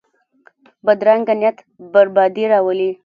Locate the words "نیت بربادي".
1.39-2.43